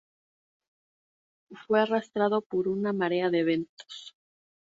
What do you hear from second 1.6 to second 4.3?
Fue arrastrado por una marea de eventos.